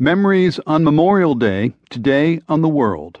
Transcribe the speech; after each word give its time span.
Memories 0.00 0.60
on 0.64 0.84
Memorial 0.84 1.34
Day, 1.34 1.74
today 1.90 2.40
on 2.48 2.62
the 2.62 2.68
world. 2.68 3.18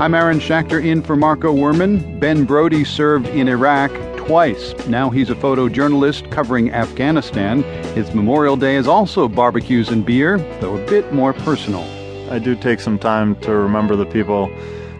I'm 0.00 0.16
Aaron 0.16 0.40
Schachter 0.40 0.84
in 0.84 1.00
for 1.00 1.14
Marco 1.14 1.54
Werman. 1.54 2.18
Ben 2.18 2.44
Brody 2.44 2.82
served 2.82 3.28
in 3.28 3.46
Iraq 3.46 3.92
twice. 4.16 4.74
Now 4.88 5.10
he's 5.10 5.30
a 5.30 5.36
photojournalist 5.36 6.28
covering 6.32 6.72
Afghanistan. 6.72 7.62
His 7.94 8.12
Memorial 8.12 8.56
Day 8.56 8.74
is 8.74 8.88
also 8.88 9.28
barbecues 9.28 9.90
and 9.90 10.04
beer, 10.04 10.38
though 10.60 10.76
a 10.76 10.86
bit 10.86 11.12
more 11.12 11.32
personal. 11.32 11.84
I 12.32 12.40
do 12.40 12.56
take 12.56 12.80
some 12.80 12.98
time 12.98 13.36
to 13.42 13.54
remember 13.54 13.94
the 13.94 14.06
people 14.06 14.50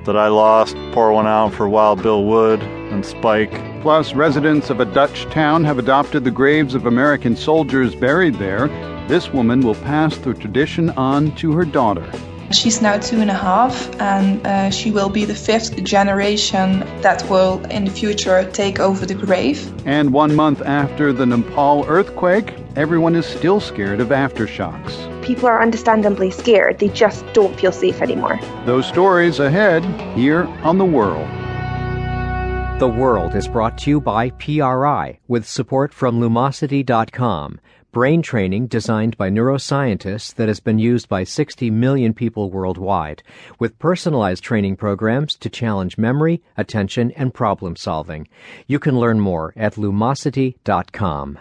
that 0.04 0.16
I 0.16 0.28
lost, 0.28 0.76
pour 0.92 1.12
one 1.12 1.26
out 1.26 1.52
for 1.52 1.68
Wild 1.68 2.02
Bill 2.02 2.24
Wood 2.24 2.62
and 2.62 3.04
Spike. 3.04 3.52
Plus, 3.82 4.14
residents 4.14 4.70
of 4.70 4.80
a 4.80 4.84
Dutch 4.84 5.24
town 5.26 5.64
have 5.64 5.78
adopted 5.78 6.24
the 6.24 6.30
graves 6.30 6.74
of 6.74 6.86
American 6.86 7.36
soldiers 7.36 7.94
buried 7.94 8.34
there. 8.34 8.68
This 9.09 9.32
woman 9.32 9.60
will 9.60 9.74
pass 9.74 10.16
the 10.18 10.34
tradition 10.34 10.90
on 10.90 11.34
to 11.37 11.52
her 11.52 11.64
daughter. 11.64 12.10
She's 12.50 12.80
now 12.80 12.96
two 12.98 13.20
and 13.20 13.30
a 13.30 13.34
half, 13.34 14.00
and 14.00 14.46
uh, 14.46 14.70
she 14.70 14.90
will 14.90 15.10
be 15.10 15.26
the 15.26 15.34
fifth 15.34 15.84
generation 15.84 16.80
that 17.02 17.28
will, 17.28 17.62
in 17.66 17.84
the 17.84 17.90
future, 17.90 18.51
take 18.52 18.80
over 18.80 19.04
the 19.04 19.15
grave. 19.15 19.70
And 19.87 20.15
one 20.15 20.34
month 20.34 20.62
after 20.62 21.12
the 21.12 21.26
Nepal 21.26 21.84
earthquake, 21.87 22.54
everyone 22.74 23.15
is 23.16 23.26
still 23.26 23.60
scared 23.60 24.01
of 24.01 24.09
aftershocks. 24.09 25.17
People 25.28 25.46
are 25.46 25.60
understandably 25.60 26.30
scared. 26.30 26.78
They 26.78 26.88
just 26.88 27.23
don't 27.34 27.55
feel 27.60 27.70
safe 27.70 28.00
anymore. 28.00 28.41
Those 28.64 28.87
stories 28.87 29.41
ahead 29.41 29.84
here 30.16 30.45
on 30.64 30.78
The 30.78 30.87
World. 30.87 31.28
The 32.80 32.88
World 32.88 33.34
is 33.34 33.46
brought 33.46 33.77
to 33.78 33.91
you 33.91 34.01
by 34.01 34.30
PRI 34.30 35.18
with 35.28 35.46
support 35.46 35.92
from 35.92 36.18
Lumosity.com 36.18 37.60
brain 37.91 38.23
training 38.23 38.66
designed 38.68 39.16
by 39.16 39.28
neuroscientists 39.28 40.34
that 40.34 40.49
has 40.49 40.60
been 40.60 40.79
used 40.79 41.09
by 41.09 41.24
60 41.24 41.71
million 41.71 42.15
people 42.15 42.51
worldwide, 42.51 43.23
with 43.59 43.79
personalized 43.79 44.45
training 44.45 44.76
programs 44.76 45.34
to 45.34 45.51
challenge 45.51 45.99
memory, 45.99 46.43
attention, 46.56 47.10
and 47.12 47.34
problem 47.34 47.76
solving. 47.76 48.29
You 48.66 48.79
can 48.79 48.99
learn 48.99 49.21
more 49.21 49.52
at 49.56 49.74
lumosity.com. 49.74 51.38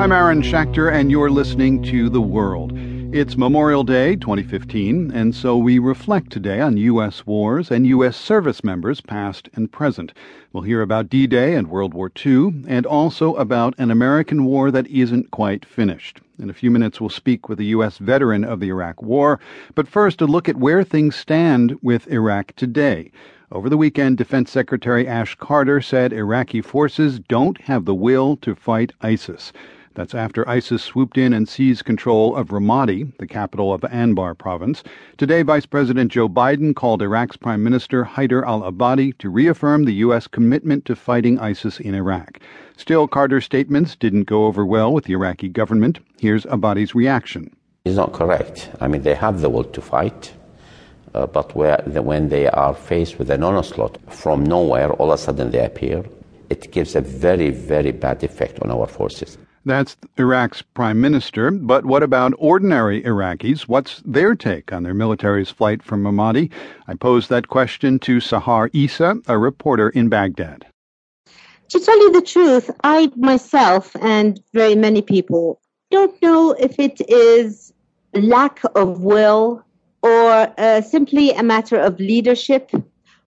I'm 0.00 0.12
Aaron 0.12 0.40
Schachter, 0.40 0.90
and 0.90 1.10
you're 1.10 1.28
listening 1.28 1.82
to 1.82 2.08
The 2.08 2.22
World. 2.22 2.72
It's 3.12 3.36
Memorial 3.36 3.84
Day 3.84 4.16
2015, 4.16 5.10
and 5.12 5.34
so 5.34 5.58
we 5.58 5.78
reflect 5.78 6.32
today 6.32 6.58
on 6.58 6.78
U.S. 6.78 7.26
wars 7.26 7.70
and 7.70 7.86
U.S. 7.86 8.16
service 8.16 8.64
members 8.64 9.02
past 9.02 9.50
and 9.52 9.70
present. 9.70 10.14
We'll 10.54 10.62
hear 10.62 10.80
about 10.80 11.10
D 11.10 11.26
Day 11.26 11.54
and 11.54 11.68
World 11.68 11.92
War 11.92 12.10
II, 12.24 12.64
and 12.66 12.86
also 12.86 13.34
about 13.34 13.74
an 13.76 13.90
American 13.90 14.46
war 14.46 14.70
that 14.70 14.86
isn't 14.86 15.32
quite 15.32 15.66
finished. 15.66 16.22
In 16.38 16.48
a 16.48 16.54
few 16.54 16.70
minutes, 16.70 16.98
we'll 16.98 17.10
speak 17.10 17.50
with 17.50 17.60
a 17.60 17.64
U.S. 17.64 17.98
veteran 17.98 18.42
of 18.42 18.58
the 18.58 18.70
Iraq 18.70 19.02
War, 19.02 19.38
but 19.74 19.86
first, 19.86 20.22
a 20.22 20.26
look 20.26 20.48
at 20.48 20.56
where 20.56 20.82
things 20.82 21.14
stand 21.14 21.78
with 21.82 22.08
Iraq 22.08 22.56
today. 22.56 23.12
Over 23.52 23.68
the 23.68 23.76
weekend, 23.76 24.16
Defense 24.16 24.50
Secretary 24.50 25.06
Ash 25.06 25.34
Carter 25.34 25.82
said 25.82 26.14
Iraqi 26.14 26.62
forces 26.62 27.18
don't 27.18 27.60
have 27.60 27.84
the 27.84 27.94
will 27.94 28.38
to 28.38 28.54
fight 28.54 28.94
ISIS. 29.02 29.52
That's 30.00 30.14
after 30.14 30.48
ISIS 30.48 30.82
swooped 30.82 31.18
in 31.18 31.34
and 31.34 31.46
seized 31.46 31.84
control 31.84 32.34
of 32.34 32.48
Ramadi, 32.48 33.14
the 33.18 33.26
capital 33.26 33.74
of 33.74 33.82
Anbar 33.82 34.32
province. 34.32 34.82
Today, 35.18 35.42
Vice 35.42 35.66
President 35.66 36.10
Joe 36.10 36.26
Biden 36.26 36.74
called 36.74 37.02
Iraq's 37.02 37.36
Prime 37.36 37.62
Minister 37.62 38.06
Haider 38.06 38.42
al 38.46 38.62
Abadi 38.62 39.12
to 39.18 39.28
reaffirm 39.28 39.84
the 39.84 39.92
U.S. 40.06 40.26
commitment 40.26 40.86
to 40.86 40.96
fighting 40.96 41.38
ISIS 41.38 41.80
in 41.80 41.94
Iraq. 41.94 42.40
Still, 42.78 43.08
Carter's 43.08 43.44
statements 43.44 43.94
didn't 43.94 44.22
go 44.22 44.46
over 44.46 44.64
well 44.64 44.90
with 44.90 45.04
the 45.04 45.12
Iraqi 45.12 45.50
government. 45.50 45.98
Here's 46.18 46.46
Abadi's 46.46 46.94
reaction. 46.94 47.54
It's 47.84 47.96
not 47.96 48.14
correct. 48.14 48.70
I 48.80 48.88
mean, 48.88 49.02
they 49.02 49.14
have 49.14 49.42
the 49.42 49.50
will 49.50 49.64
to 49.64 49.82
fight. 49.82 50.32
Uh, 51.12 51.26
but 51.26 51.54
where, 51.54 51.84
the, 51.86 52.00
when 52.00 52.30
they 52.30 52.48
are 52.48 52.74
faced 52.74 53.18
with 53.18 53.28
an 53.28 53.42
onslaught 53.42 53.98
from 54.10 54.44
nowhere, 54.44 54.94
all 54.94 55.12
of 55.12 55.20
a 55.20 55.22
sudden 55.22 55.50
they 55.50 55.62
appear, 55.62 56.02
it 56.48 56.72
gives 56.72 56.96
a 56.96 57.02
very, 57.02 57.50
very 57.50 57.90
bad 57.92 58.24
effect 58.24 58.60
on 58.60 58.70
our 58.70 58.86
forces. 58.86 59.36
That's 59.64 59.96
Iraq's 60.16 60.62
prime 60.62 61.00
minister. 61.00 61.50
But 61.50 61.84
what 61.84 62.02
about 62.02 62.32
ordinary 62.38 63.02
Iraqis? 63.02 63.62
What's 63.62 64.00
their 64.06 64.34
take 64.34 64.72
on 64.72 64.84
their 64.84 64.94
military's 64.94 65.50
flight 65.50 65.82
from 65.82 66.04
Ramadi? 66.04 66.50
I 66.88 66.94
posed 66.94 67.28
that 67.28 67.48
question 67.48 67.98
to 68.00 68.18
Sahar 68.18 68.70
Issa, 68.72 69.20
a 69.26 69.36
reporter 69.36 69.90
in 69.90 70.08
Baghdad. 70.08 70.66
To 71.68 71.78
tell 71.78 71.98
you 71.98 72.12
the 72.12 72.22
truth, 72.22 72.70
I 72.82 73.12
myself 73.16 73.94
and 74.00 74.40
very 74.54 74.74
many 74.74 75.02
people 75.02 75.60
don't 75.90 76.20
know 76.22 76.52
if 76.52 76.78
it 76.78 77.00
is 77.08 77.72
lack 78.14 78.62
of 78.74 79.02
will 79.02 79.62
or 80.02 80.52
uh, 80.58 80.80
simply 80.80 81.32
a 81.32 81.42
matter 81.42 81.76
of 81.76 82.00
leadership. 82.00 82.70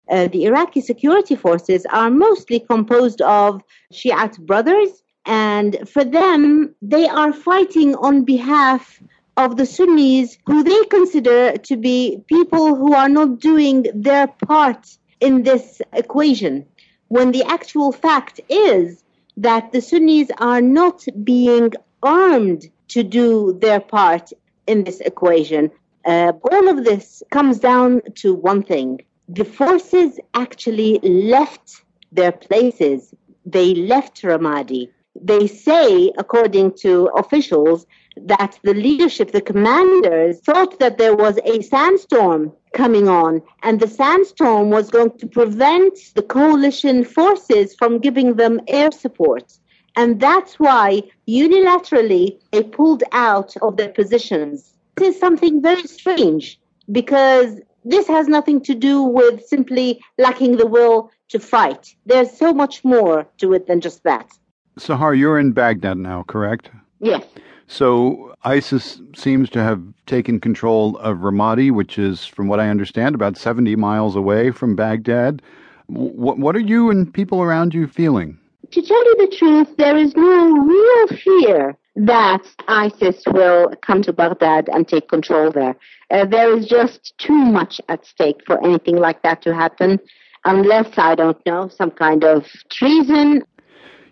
Uh, 0.09 0.27
the 0.27 0.45
Iraqi 0.45 0.81
security 0.81 1.35
forces 1.35 1.85
are 1.91 2.09
mostly 2.09 2.59
composed 2.59 3.21
of 3.21 3.61
Shiite 3.91 4.37
brothers 4.39 5.02
and 5.25 5.87
for 5.87 6.03
them, 6.03 6.75
they 6.81 7.07
are 7.07 7.31
fighting 7.31 7.95
on 7.95 8.25
behalf 8.25 9.01
of 9.37 9.55
the 9.55 9.65
Sunnis 9.65 10.37
who 10.45 10.63
they 10.63 10.83
consider 10.85 11.57
to 11.57 11.77
be 11.77 12.21
people 12.27 12.75
who 12.75 12.93
are 12.93 13.09
not 13.09 13.39
doing 13.39 13.85
their 13.93 14.27
part 14.27 14.97
in 15.19 15.43
this 15.43 15.81
equation. 15.93 16.65
When 17.07 17.31
the 17.31 17.43
actual 17.43 17.91
fact 17.91 18.41
is 18.49 19.03
that 19.37 19.71
the 19.71 19.81
Sunnis 19.81 20.29
are 20.37 20.61
not 20.61 21.05
being 21.23 21.71
armed 22.01 22.69
to 22.89 23.03
do 23.03 23.57
their 23.59 23.79
part 23.79 24.31
in 24.67 24.83
this 24.83 24.99
equation. 24.99 25.71
Uh, 26.05 26.33
all 26.51 26.67
of 26.67 26.83
this 26.83 27.23
comes 27.31 27.59
down 27.59 28.01
to 28.15 28.35
one 28.35 28.61
thing. 28.61 28.99
The 29.29 29.45
forces 29.45 30.19
actually 30.33 30.99
left 30.99 31.81
their 32.11 32.33
places. 32.33 33.13
They 33.45 33.73
left 33.73 34.21
Ramadi 34.21 34.89
they 35.19 35.47
say, 35.47 36.11
according 36.17 36.73
to 36.77 37.09
officials, 37.15 37.85
that 38.17 38.59
the 38.63 38.73
leadership, 38.73 39.31
the 39.31 39.41
commanders, 39.41 40.39
thought 40.41 40.79
that 40.79 40.97
there 40.97 41.15
was 41.15 41.39
a 41.45 41.61
sandstorm 41.61 42.51
coming 42.73 43.07
on, 43.07 43.41
and 43.63 43.79
the 43.79 43.87
sandstorm 43.87 44.69
was 44.69 44.89
going 44.89 45.17
to 45.17 45.27
prevent 45.27 45.97
the 46.15 46.21
coalition 46.21 47.03
forces 47.03 47.75
from 47.75 47.99
giving 47.99 48.35
them 48.35 48.59
air 48.67 48.91
support. 48.91 49.57
And 49.95 50.19
that's 50.19 50.59
why 50.59 51.03
unilaterally 51.27 52.39
they 52.51 52.63
pulled 52.63 53.03
out 53.11 53.55
of 53.61 53.77
their 53.77 53.89
positions. 53.89 54.73
This 54.95 55.15
is 55.15 55.19
something 55.19 55.61
very 55.61 55.83
strange 55.83 56.59
because 56.91 57.59
this 57.85 58.07
has 58.07 58.27
nothing 58.27 58.61
to 58.61 58.75
do 58.75 59.03
with 59.03 59.45
simply 59.45 60.01
lacking 60.17 60.57
the 60.57 60.67
will 60.67 61.11
to 61.29 61.39
fight. 61.39 61.95
There's 62.05 62.31
so 62.31 62.53
much 62.53 62.83
more 62.83 63.27
to 63.37 63.53
it 63.53 63.67
than 63.67 63.81
just 63.81 64.03
that. 64.03 64.31
Sahar, 64.77 65.17
you're 65.17 65.39
in 65.39 65.51
Baghdad 65.51 65.97
now, 65.97 66.23
correct? 66.23 66.69
Yes. 66.99 67.23
So 67.67 68.35
ISIS 68.43 69.01
seems 69.15 69.49
to 69.51 69.63
have 69.63 69.81
taken 70.05 70.39
control 70.39 70.97
of 70.97 71.17
Ramadi, 71.19 71.71
which 71.71 71.97
is, 71.97 72.25
from 72.25 72.47
what 72.47 72.59
I 72.59 72.69
understand, 72.69 73.15
about 73.15 73.37
70 73.37 73.75
miles 73.75 74.15
away 74.15 74.51
from 74.51 74.75
Baghdad. 74.75 75.41
What, 75.87 76.39
what 76.39 76.55
are 76.55 76.59
you 76.59 76.89
and 76.89 77.13
people 77.13 77.41
around 77.41 77.73
you 77.73 77.87
feeling? 77.87 78.37
To 78.71 78.81
tell 78.81 79.05
you 79.05 79.27
the 79.29 79.35
truth, 79.37 79.77
there 79.77 79.97
is 79.97 80.15
no 80.15 80.57
real 80.57 81.07
fear 81.07 81.77
that 81.95 82.43
ISIS 82.67 83.23
will 83.27 83.73
come 83.81 84.01
to 84.01 84.13
Baghdad 84.13 84.67
and 84.73 84.87
take 84.87 85.09
control 85.09 85.51
there. 85.51 85.75
Uh, 86.09 86.25
there 86.25 86.55
is 86.55 86.65
just 86.65 87.15
too 87.17 87.33
much 87.33 87.79
at 87.89 88.05
stake 88.05 88.41
for 88.45 88.63
anything 88.63 88.97
like 88.97 89.21
that 89.21 89.41
to 89.43 89.53
happen, 89.53 89.99
unless, 90.45 90.87
I 90.97 91.15
don't 91.15 91.43
know, 91.45 91.69
some 91.69 91.91
kind 91.91 92.23
of 92.23 92.45
treason 92.69 93.43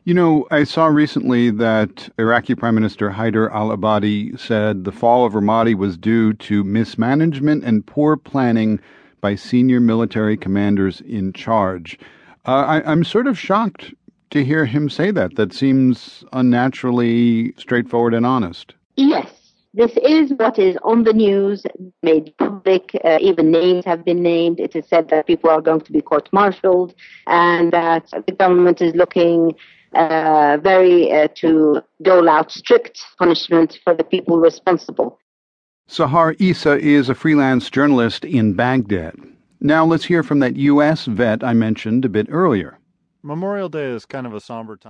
you 0.03 0.13
know, 0.13 0.47
I 0.49 0.63
saw 0.63 0.87
recently 0.87 1.51
that 1.51 2.09
Iraqi 2.17 2.55
Prime 2.55 2.75
Minister 2.75 3.11
Haider 3.11 3.51
al 3.51 3.69
Abadi 3.69 4.39
said 4.39 4.83
the 4.83 4.91
fall 4.91 5.25
of 5.25 5.33
Ramadi 5.33 5.75
was 5.75 5.97
due 5.97 6.33
to 6.33 6.63
mismanagement 6.63 7.63
and 7.63 7.85
poor 7.85 8.17
planning 8.17 8.79
by 9.21 9.35
senior 9.35 9.79
military 9.79 10.35
commanders 10.35 11.01
in 11.01 11.33
charge. 11.33 11.99
Uh, 12.47 12.81
I, 12.83 12.91
am 12.91 13.03
sort 13.03 13.27
of 13.27 13.37
shocked 13.37 13.93
to 14.31 14.43
hear 14.43 14.65
him 14.65 14.89
say 14.89 15.11
that. 15.11 15.35
That 15.35 15.53
seems 15.53 16.23
unnaturally 16.33 17.53
straightforward 17.57 18.15
and 18.15 18.25
honest. 18.25 18.73
Yes. 18.95 19.27
This 19.73 19.95
is 20.03 20.33
what 20.33 20.59
is 20.59 20.75
on 20.83 21.05
the 21.05 21.13
news, 21.13 21.63
made 22.03 22.33
public. 22.37 22.99
Uh, 23.05 23.19
even 23.21 23.51
names 23.51 23.85
have 23.85 24.03
been 24.03 24.21
named. 24.21 24.59
It 24.59 24.75
is 24.75 24.85
said 24.87 25.07
that 25.09 25.27
people 25.27 25.49
are 25.49 25.61
going 25.61 25.79
to 25.81 25.91
be 25.93 26.01
court 26.01 26.27
martialed 26.33 26.93
and 27.27 27.71
that 27.71 28.09
the 28.25 28.33
government 28.33 28.81
is 28.81 28.93
looking 28.95 29.55
uh, 29.93 30.57
very 30.61 31.11
uh, 31.11 31.27
to 31.35 31.81
dole 32.01 32.29
out 32.29 32.51
strict 32.51 33.01
punishment 33.17 33.79
for 33.83 33.93
the 33.93 34.03
people 34.03 34.37
responsible. 34.37 35.19
Sahar 35.89 36.35
Issa 36.39 36.79
is 36.79 37.09
a 37.09 37.15
freelance 37.15 37.69
journalist 37.69 38.23
in 38.23 38.53
Baghdad. 38.53 39.15
Now 39.59 39.85
let's 39.85 40.05
hear 40.05 40.23
from 40.23 40.39
that 40.39 40.55
U.S. 40.55 41.05
vet 41.05 41.43
I 41.43 41.53
mentioned 41.53 42.05
a 42.05 42.09
bit 42.09 42.27
earlier. 42.29 42.79
Memorial 43.23 43.69
Day 43.69 43.89
is 43.89 44.05
kind 44.05 44.25
of 44.25 44.33
a 44.33 44.39
somber 44.39 44.75
time. 44.75 44.89